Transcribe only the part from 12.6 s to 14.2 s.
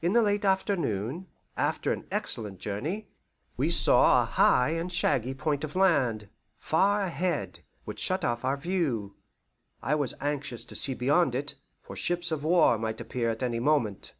might appear at any moment.